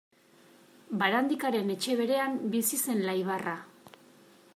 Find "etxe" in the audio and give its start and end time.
1.73-1.97